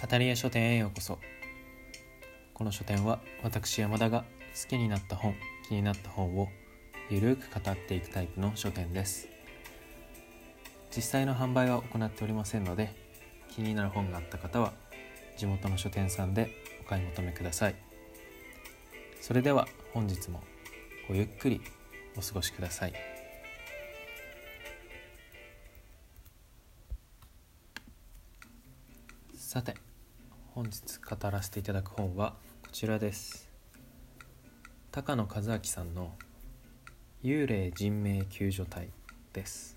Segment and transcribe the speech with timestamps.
[0.00, 1.18] 語り屋書店へようこそ。
[2.54, 4.24] この書店は私山田が
[4.54, 5.34] 好きになった本
[5.68, 6.46] 気になった本を
[7.10, 9.28] ゆるく語っていくタイプの書店です。
[10.94, 12.94] 実際の販売は行っておりませんので
[13.50, 14.72] 気になる本があった方は
[15.36, 16.48] 地元の書店さんで
[16.80, 17.74] お買い求めください。
[19.20, 20.44] それでは本日も
[21.08, 21.60] ごゆっくり
[22.16, 22.92] お過ごしください。
[29.34, 29.87] さて
[30.58, 33.48] 本日語らせていただく本はこちらです。
[34.90, 36.16] 高野和明さんの
[37.22, 38.90] 「幽霊人命救助隊」
[39.32, 39.76] です。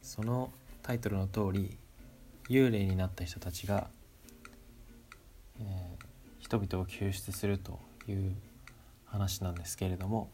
[0.00, 0.50] その
[0.82, 1.76] タイトルの通り
[2.48, 3.90] 幽霊になった人たちが、
[5.60, 6.06] えー、
[6.38, 8.34] 人々を救出するという
[9.04, 10.30] 話なんですけれども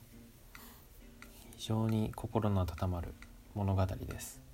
[1.56, 3.12] 非常に心の温まる
[3.56, 4.51] 物語です。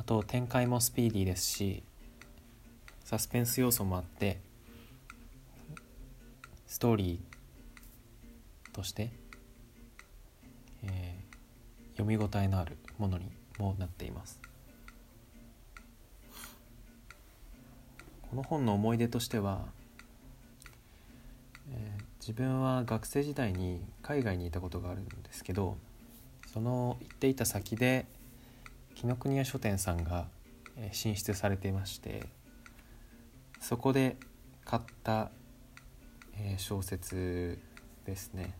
[0.00, 1.82] あと展開もスピーディーですし
[3.04, 4.40] サスペンス要素もあって
[6.66, 9.10] ストーリーとして、
[10.84, 13.26] えー、読み応えのあるものに
[13.58, 14.40] もなっています。
[18.30, 19.66] この本の思い出としては、
[21.72, 25.76] えー、自分は学生時代に海外にいたことがあるんですけど
[26.46, 28.06] その行っていた先で
[29.00, 30.26] 紀ノ国屋書店さんが
[30.92, 32.26] 進出されていまして
[33.58, 34.18] そこで
[34.66, 35.30] 買った
[36.58, 37.58] 小説
[38.04, 38.54] ですね。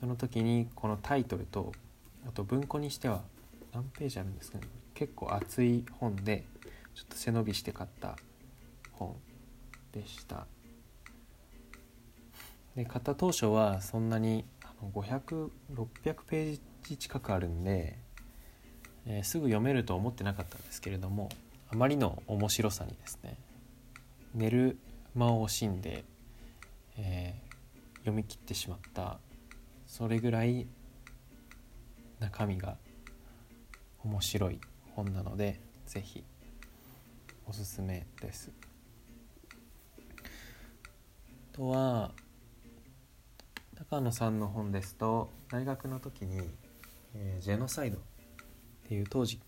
[0.00, 1.70] その時にこのタイトルと
[2.26, 3.22] あと文庫にしては
[3.72, 4.64] 何ページあるんですかね。
[4.94, 6.44] 結構厚い本で
[6.96, 8.16] ちょっと背伸びして買った
[8.90, 9.14] 本
[9.92, 10.48] でした。
[12.74, 14.44] で買った当初はそんなに
[14.92, 15.50] 500600
[16.26, 18.02] ページ近くあるんで
[19.06, 21.28] えー、すぐ読めると思ってなかったんですけれども
[21.70, 23.36] あまりの面白さにですね
[24.34, 24.78] 寝る
[25.14, 26.04] 間を惜しんで、
[26.98, 29.18] えー、読み切ってしまった
[29.86, 30.66] それぐらい
[32.20, 32.76] 中身が
[34.02, 34.60] 面白い
[34.94, 36.24] 本なので是非
[37.46, 38.50] おすすめです。
[41.52, 42.12] あとは
[43.76, 46.48] 高野さんの本ですと大学の時に、
[47.14, 47.98] えー、ジェノサイド
[48.84, 49.40] っていう当時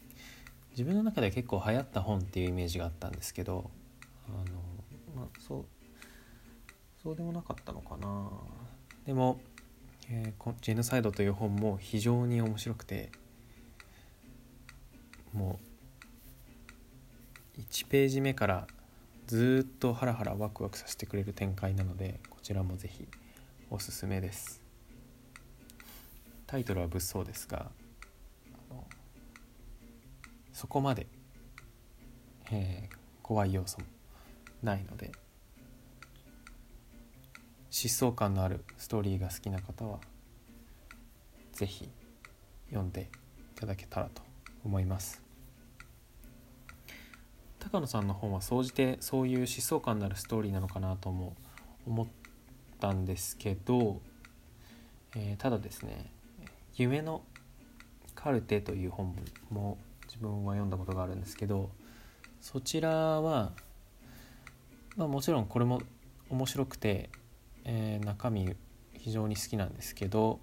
[0.70, 3.70] 自分の中では結構流行った本っていうイメージがあったんですけど
[4.28, 4.56] あの、
[5.14, 5.64] まあ、そう
[7.02, 8.28] そうでもなかったのかな。
[9.04, 9.40] でも、
[10.10, 13.12] えー、ジェノサイド」という本も非常に面白くて
[15.32, 15.60] も
[17.56, 18.66] う1ページ目から
[19.26, 23.06] ずっとハラハラワクワクさせてくれる展開なのでこちらもぜひ
[23.70, 24.62] おすすめです。
[26.46, 27.70] タイトルは物騒ですが
[30.56, 31.06] そこまで、
[32.50, 33.84] えー、怖い要素も
[34.62, 35.12] ないので
[37.70, 39.98] 疾走感のあるストーリーが好きな方は
[41.52, 41.90] 是非
[42.70, 43.10] 読んで
[43.54, 44.22] いただけたらと
[44.64, 45.22] 思います。
[47.58, 51.36] 高野さんの本は総じてそういう疾走感のあるストーリーなのかなとも
[51.86, 52.06] 思っ
[52.80, 54.00] たんですけど、
[55.14, 56.10] えー、ただですね
[56.76, 57.22] 「夢の
[58.14, 59.14] カルテ」という本
[59.50, 59.76] も
[60.16, 61.70] 自分は読んだことがあるんですけど
[62.40, 63.52] そちらは、
[64.96, 65.82] まあ、もちろんこれも
[66.30, 67.10] 面白くて、
[67.64, 68.56] えー、中身
[68.94, 70.40] 非常に好きなんですけど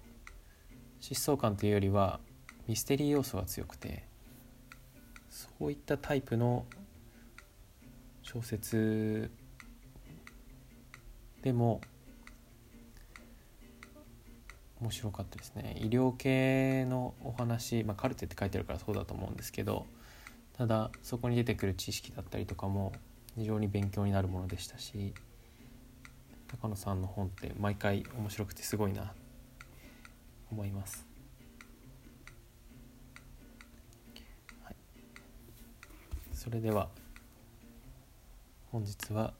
[1.00, 2.20] 疾走感というよりは
[2.68, 4.04] ミステリー要素が強くて
[5.28, 6.66] そういったタイプの
[8.22, 9.32] 小説
[11.42, 11.80] でも
[14.80, 19.86] 面白かったですね医療系のお話、まあ、カルテって書いてあるからそうだと思うんですけど
[20.56, 22.92] ただそこに出てくる知識だったりとかも
[23.36, 25.14] 非常に勉強になるものでしたし
[26.60, 29.12] 高野さんの本って毎回面白くてすごいな
[30.50, 31.04] 思います。
[34.62, 34.76] はい、
[36.32, 36.88] それでは
[38.70, 39.34] 本日は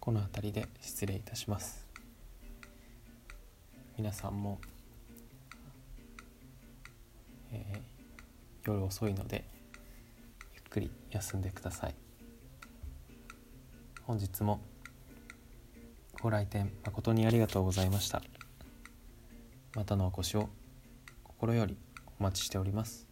[0.00, 1.89] この辺りで失礼いたします。
[4.00, 4.58] 皆さんも、
[7.52, 9.44] えー、夜遅いので
[10.54, 11.94] ゆっくり休んでください。
[14.04, 14.62] 本日も
[16.22, 18.22] ご来店誠にありがとうございました。
[19.76, 20.48] またのお越しを
[21.22, 21.76] 心より
[22.18, 23.09] お待ちしております。